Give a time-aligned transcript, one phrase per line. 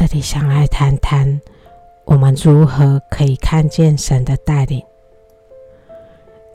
[0.00, 1.38] 这里想来谈谈，
[2.06, 4.82] 我们如何可以看见神的带领。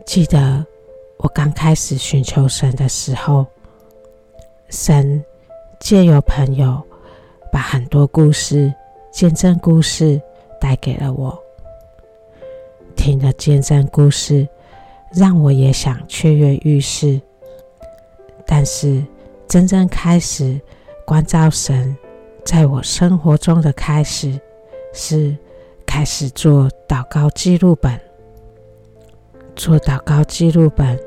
[0.04, 0.66] 记得
[1.18, 3.46] 我刚开始寻求神的时候，
[4.70, 5.24] 神
[5.80, 6.82] 借由朋友
[7.52, 8.74] 把很多故事、
[9.12, 10.20] 见证故事
[10.60, 11.40] 带给了我。
[12.96, 14.50] 听了见证故事，
[15.14, 17.22] 让我也想雀跃欲试。
[18.44, 19.06] 但是
[19.48, 20.60] 真正开始
[21.06, 21.96] 关照神
[22.46, 24.40] 在我生活中的开始，
[24.94, 25.36] 是
[25.84, 28.00] 开始做祷告记录本。
[29.56, 31.00] 做祷告记录本，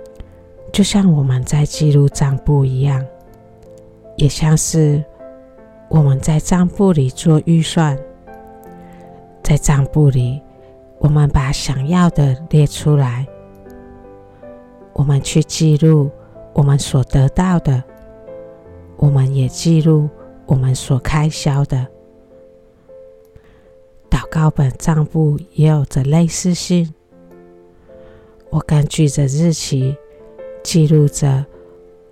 [0.73, 3.07] 就像我们在记录账簿一样，
[4.17, 5.05] 也像是
[5.89, 7.97] 我们在账簿里做预算，
[9.45, 10.43] 在账簿里。
[10.99, 13.25] 我们把想要的列出来，
[14.93, 16.11] 我们去记录
[16.53, 17.81] 我们所得到的，
[18.97, 20.09] 我们也记录
[20.49, 21.87] 我们所开销的。
[24.11, 26.93] 祷告本账簿也有着类似性。
[28.51, 29.97] 我根据着日期
[30.65, 31.45] 记录着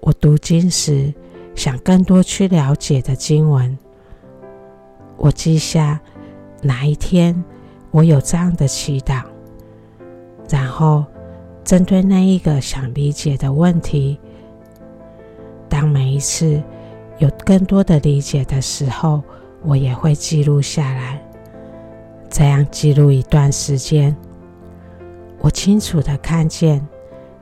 [0.00, 1.12] 我读经时
[1.54, 3.76] 想更多去了解的经文，
[5.16, 6.00] 我记下
[6.62, 7.44] 哪一天。
[7.92, 9.22] 我有这样的祈祷，
[10.50, 11.02] 然后
[11.64, 14.20] 针对那一个想理解的问题，
[15.66, 16.62] 当每一次
[17.18, 19.22] 有更多的理解的时候，
[19.62, 21.22] 我也会记录下来。
[22.30, 24.14] 这样记录一段时间，
[25.40, 26.86] 我清楚的看见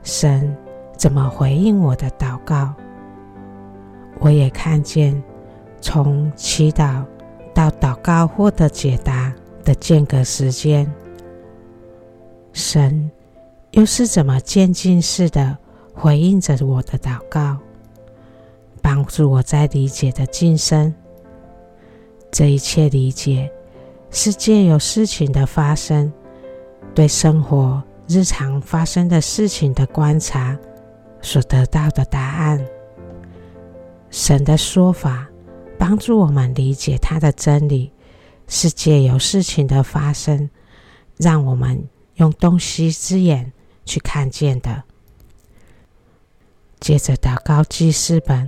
[0.03, 0.55] 神
[0.97, 2.73] 怎么回应我的祷告，
[4.19, 5.21] 我也看见
[5.81, 7.03] 从祈祷
[7.53, 9.33] 到祷告获得解答。
[9.65, 10.87] 的间隔时间，
[12.53, 13.09] 神
[13.71, 15.57] 又是怎么渐进式的
[15.91, 17.57] 回应着我的祷告，
[18.85, 20.93] 帮助我在理解的晋升？
[22.31, 23.51] 这一切理解
[24.11, 26.13] 是借由事情的发生，
[26.93, 30.55] 对生活日常发生的事情的观察
[31.19, 32.63] 所得到的答案。
[34.11, 35.27] 神的说法
[35.79, 37.91] 帮助我们理解他的真理。
[38.47, 40.47] 是借由事情的发生，
[41.17, 43.51] 让我们用洞悉之眼
[43.85, 44.83] 去看见的。
[46.79, 48.47] 接着祷告记事本，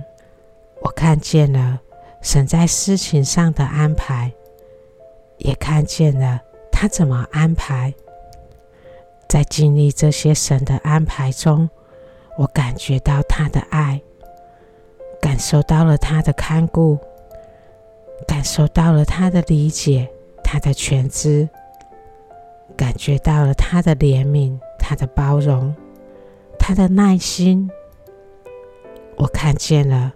[0.82, 1.80] 我看见了
[2.22, 4.32] 神在事情上的安排，
[5.38, 6.40] 也看见了
[6.70, 7.92] 他怎么安排。
[9.28, 11.68] 在经历这些神的安排中，
[12.36, 14.00] 我感觉到他的爱，
[15.20, 16.98] 感受到了他的看顾。
[18.26, 20.10] 感受到了他的理解，
[20.42, 21.48] 他的全知，
[22.76, 25.72] 感觉到了他的怜悯，他的包容，
[26.58, 27.70] 他的耐心。
[29.14, 30.12] 我看见了，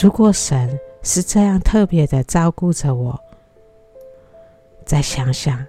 [0.00, 3.18] 如果神是这样特别的照顾着我，
[4.86, 5.64] 再想想，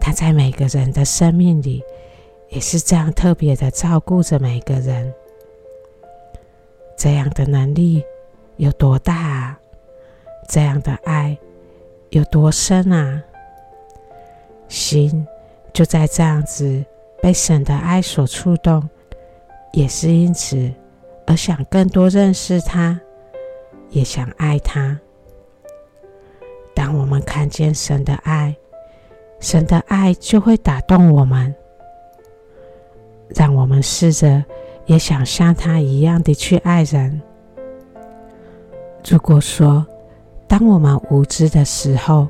[0.00, 1.82] 他在每个人的生命里
[2.48, 5.12] 也是这样特别的照顾着每个人，
[6.96, 8.02] 这样的能力
[8.56, 9.58] 有多大啊？
[10.48, 11.36] 这样的爱
[12.10, 13.22] 有多深啊？
[14.68, 15.26] 心
[15.72, 16.84] 就在这样子
[17.22, 18.88] 被神的爱所触动，
[19.72, 20.72] 也是因此
[21.26, 23.00] 而想更多认识他，
[23.94, 24.98] 也想爱他。
[26.74, 28.54] 当我们看见神的爱，
[29.38, 31.54] 神的爱就会打动我们，
[33.28, 34.44] 让我们试着
[34.86, 37.22] 也想像他一样的去爱人。
[39.08, 39.86] 如果说，
[40.48, 42.26] 当我们无知的时候，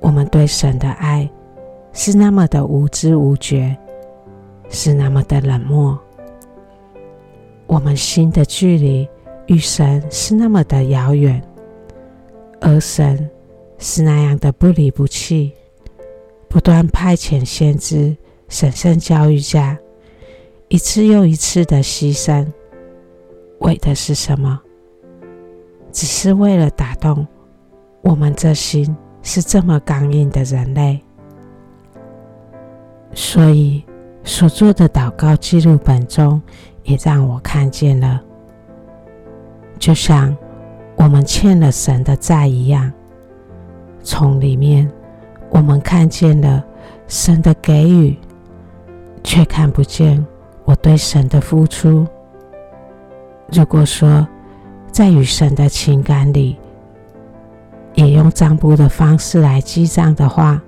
[0.00, 1.30] 我们对神的爱
[1.92, 3.76] 是那么的无知无觉，
[4.68, 5.96] 是那么的冷漠。
[7.68, 9.08] 我们心的距离
[9.46, 11.42] 与神是那么的遥远，
[12.60, 13.30] 而神
[13.78, 15.52] 是那样的不离不弃，
[16.48, 18.16] 不断派遣先知、
[18.48, 19.78] 神圣教育家，
[20.68, 22.46] 一次又一次的牺牲，
[23.60, 24.60] 为的是什么？
[25.92, 27.26] 只是为了打动
[28.02, 31.00] 我们这心是这么刚硬的人类，
[33.14, 33.82] 所以
[34.22, 36.42] 所做的祷告记录本中
[36.82, 38.22] 也让我看见了，
[39.78, 40.36] 就像
[40.96, 42.90] 我们欠了神的债一样，
[44.02, 44.90] 从里面
[45.50, 46.64] 我们看见了
[47.06, 48.16] 神的给予，
[49.22, 50.24] 却看不见
[50.64, 52.06] 我对神的付出。
[53.52, 54.26] 如果说，
[54.90, 56.56] 在与神的情感里，
[57.94, 60.60] 也用账簿的方式来记账的话，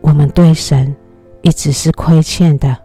[0.00, 0.94] 我们对神
[1.42, 2.76] 一直是亏欠的。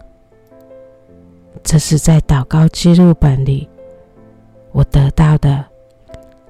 [1.63, 3.69] 这是在祷告记录本里
[4.75, 5.63] 我得到的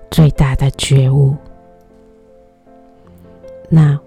[0.10, 1.36] 最大的觉悟。
[3.70, 4.00] 那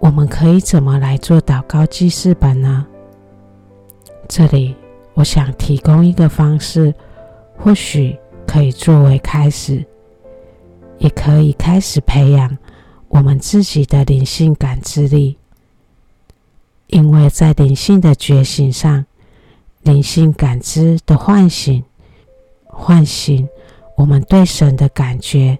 [0.00, 2.86] 我们可以怎么来做祷告记事本呢？
[4.26, 4.74] 这里
[5.12, 6.94] 我想提供一个方式，
[7.58, 9.84] 或许可以作为开始，
[10.96, 12.56] 也可以开始培养
[13.08, 15.36] 我们自己的灵性感知力。
[16.86, 19.04] 因为在灵性的觉醒上，
[19.82, 21.84] 灵性感知的唤醒，
[22.72, 23.48] 唤醒
[23.96, 25.58] 我们对神的感觉，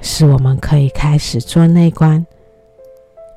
[0.00, 2.26] 使我们可以开始做内观，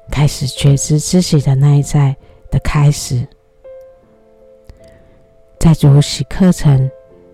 [0.10, 2.16] 开始觉知自己的内在
[2.50, 3.28] 的开始。
[5.60, 6.90] 在主喜课程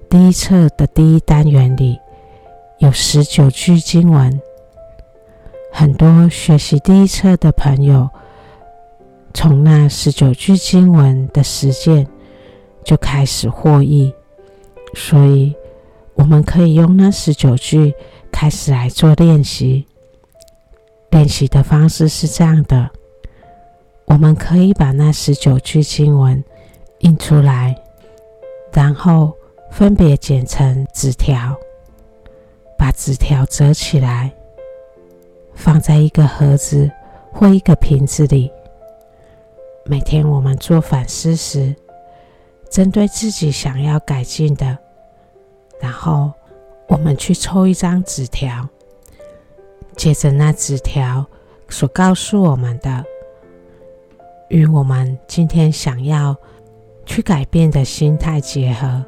[0.10, 2.00] 第一册的第一单元里，
[2.80, 4.42] 有十九句经文，
[5.72, 8.10] 很多学习第一册的朋友。
[9.34, 12.06] 从那十九句经文的实践
[12.84, 14.14] 就开始获益，
[14.94, 15.56] 所以
[16.16, 17.94] 我们可以用那十九句
[18.32, 19.88] 开始来做练习。
[21.10, 22.90] 练习的方式是这样的：
[24.06, 26.42] 我们可以把那十九句经文
[27.00, 27.76] 印出来，
[28.72, 29.34] 然后
[29.70, 31.56] 分别剪成纸条，
[32.78, 34.32] 把纸条折起来，
[35.54, 36.90] 放在一个盒子
[37.34, 38.50] 或一个瓶子里。
[39.86, 41.76] 每天我们做反思时，
[42.72, 44.78] 针对自己想要改进的，
[45.82, 46.32] 然后
[46.88, 48.66] 我们去抽一张纸条，
[49.98, 51.26] 接着那纸条
[51.68, 53.04] 所告诉我们的，
[54.48, 56.34] 与我们今天想要
[57.06, 59.04] 去改变的心态结合，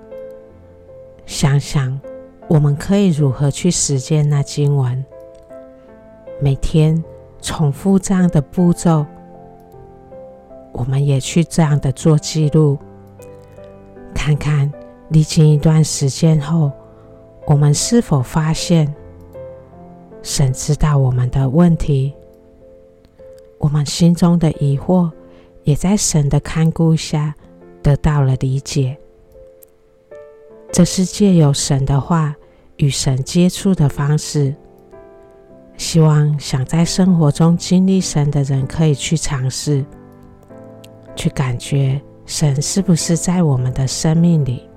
[1.26, 1.98] 想想
[2.50, 5.06] 我们可以如何去实践那经文，
[6.42, 7.02] 每天
[7.42, 9.06] 重复这样的步骤。
[10.74, 12.78] 我们也去这样的做记录，
[14.26, 14.72] 看看
[15.10, 16.72] 历经一段时间后，
[17.46, 18.96] 我们是否发现
[20.22, 22.14] 神知道我们的问题，
[23.58, 25.12] 我们心中的疑惑
[25.64, 27.36] 也在神的看顾下
[27.82, 28.98] 得到了理解。
[30.72, 32.34] 这是借由神的话
[32.78, 34.56] 与神接触的方式。
[35.76, 39.84] 希望想在生活中经历神的人可以去尝试。
[41.14, 44.70] 去感觉神是不是在我们的生命里？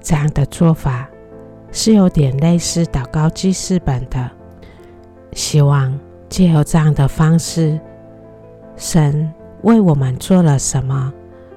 [0.00, 1.08] 这样的做法
[1.72, 4.30] 是有点类似祷告记事本的。
[5.32, 5.98] 希望
[6.28, 7.78] 借由这样的方式，
[8.76, 9.32] 神
[9.62, 11.12] 为我们做了什么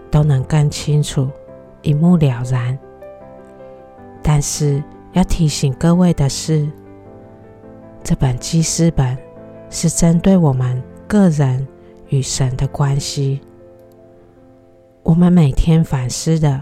[0.09, 1.29] 都能更清楚、
[1.81, 2.77] 一目了然。
[4.23, 4.83] 但是
[5.13, 6.67] 要提醒各位的是，
[8.03, 9.17] 这本记事本
[9.69, 11.67] 是针对我们个人。
[12.09, 13.41] 与神的关系，
[15.07, 16.61] 我们每天反思的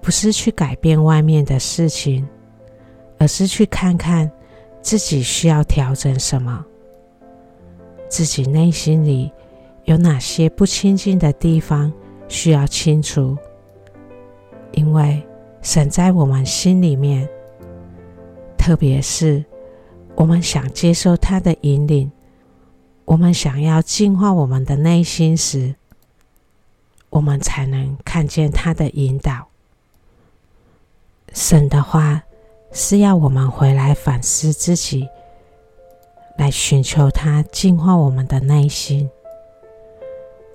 [0.00, 2.26] 不是去改变外面的事情，
[3.18, 4.28] 而是去看看
[4.80, 6.64] 自己需要调整什么，
[8.08, 9.30] 自己内心里
[9.84, 11.92] 有哪些不清净的地方
[12.28, 13.36] 需要清除。
[14.72, 15.22] 因为
[15.60, 17.28] 神在我们心里面，
[18.56, 19.44] 特别是
[20.14, 22.10] 我们想接受他的引领。
[23.04, 25.74] 我们想要净化我们的内心时，
[27.12, 29.46] 我们才能看见他的引导。
[31.32, 32.22] 神的话
[32.72, 35.08] 是要我们回来反思自己，
[36.36, 39.08] 来寻求他净化我们的内心，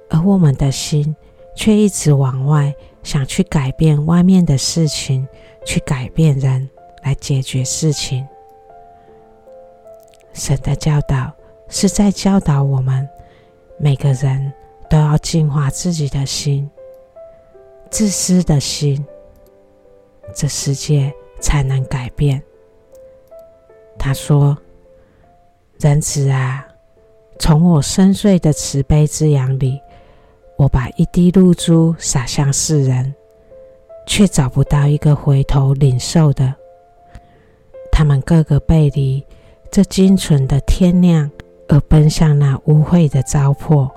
[0.10, 1.16] 而我们的心
[1.56, 5.28] 却一直往外想去改变外面的事情，
[5.66, 6.70] 去改变人
[7.04, 8.28] 来解决事情。
[10.34, 11.32] 神的教导。
[11.70, 13.06] 是在教导我们，
[13.78, 14.54] 每个人
[14.90, 16.70] 都要净化自己的心，
[17.90, 19.06] 自私的心，
[20.36, 22.42] 这世界才能改变。
[23.98, 24.58] 他说
[25.80, 26.66] ：“人子啊，
[27.40, 29.82] 从我深邃的慈悲之阳里，
[30.58, 33.14] 我把一滴露珠洒向世人，
[34.06, 36.54] 却找不到一个回头领受的。
[37.92, 39.26] 他们个个背离
[39.72, 41.30] 这精纯的天亮。”
[41.70, 43.92] 而奔向那污秽的糟粕，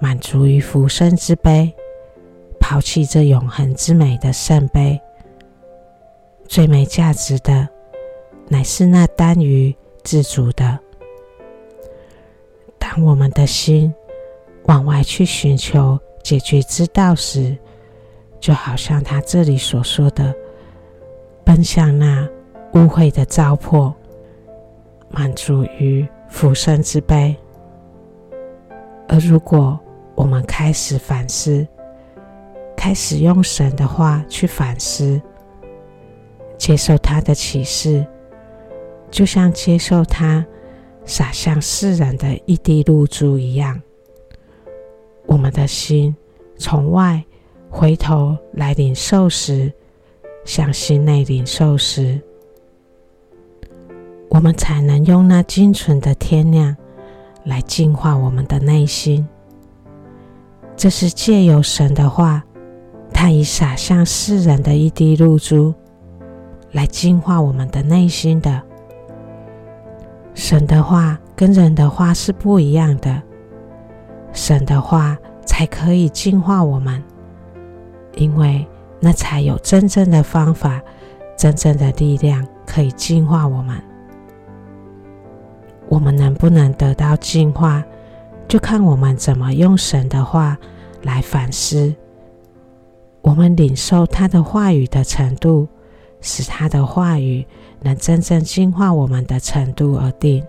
[0.00, 1.74] 满足于浮生之悲，
[2.60, 5.00] 抛弃这永恒之美的圣杯。
[6.46, 7.68] 最没价值的，
[8.48, 10.78] 乃是那单于自足的。
[12.78, 13.92] 当我们的心
[14.64, 17.56] 往外去寻求解决之道时，
[18.40, 20.34] 就好像他这里所说的，
[21.44, 22.28] 奔向那
[22.74, 23.92] 污秽的糟粕，
[25.10, 26.06] 满足于。
[26.30, 27.34] 浮生之悲。
[29.08, 29.80] 而如果
[30.18, 31.64] 我们开始反思，
[32.76, 35.22] 开始用神的话去反思，
[36.58, 38.04] 接受他的启示，
[39.12, 40.44] 就像接受他
[41.04, 43.80] 洒向世人的一滴露珠一样。
[45.26, 46.14] 我们的心
[46.58, 47.22] 从外
[47.70, 49.72] 回头来领受时，
[50.44, 52.20] 向心内领受时，
[54.30, 56.76] 我们才能用那精纯的天亮
[57.44, 59.24] 来净化我们的内心。
[60.78, 62.40] 这是借由神的话，
[63.12, 65.74] 他已洒向世人的一滴露珠，
[66.70, 68.62] 来净化我们的内心的。
[70.34, 73.20] 神的话跟人的话是不一样的。
[74.32, 77.02] 神的话才可以净化我们，
[78.14, 78.64] 因为
[79.00, 80.80] 那才有真正的方法、
[81.36, 83.76] 真正的力量可以净化我们。
[85.88, 87.82] 我们能不能得到净化，
[88.48, 90.56] 就看我们怎么用神的话
[91.02, 91.94] 来反思。
[93.20, 95.68] 我们领受他的话语的程度，
[96.22, 97.46] 使他的话语
[97.82, 100.42] 能真正净化我们的程度而定。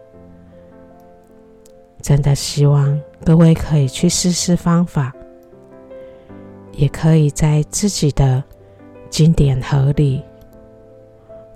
[2.02, 5.14] 真的希望各位可以去试试方法，
[6.72, 8.42] 也可以在自己的
[9.10, 10.24] 经典盒里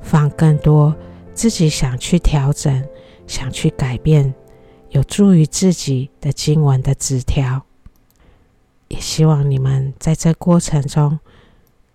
[0.02, 0.94] 放更多
[1.34, 2.84] 自己想去调整、
[3.28, 4.34] 想去改变、
[4.94, 7.66] 有助于自己的经文的纸条。
[8.88, 11.20] 也希望你们在这过程中，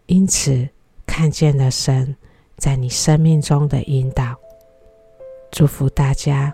[0.07, 0.69] 因此
[1.07, 2.17] 看见了神
[2.57, 4.37] 在你生命中的引导。
[5.51, 6.53] 祝福大家。